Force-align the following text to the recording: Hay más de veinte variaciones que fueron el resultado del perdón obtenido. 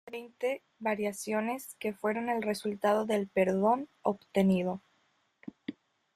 Hay 0.03 0.03
más 0.03 0.09
de 0.11 0.17
veinte 0.49 0.63
variaciones 0.79 1.75
que 1.77 1.93
fueron 1.93 2.29
el 2.29 2.41
resultado 2.41 3.05
del 3.05 3.27
perdón 3.27 3.87
obtenido. 4.01 4.81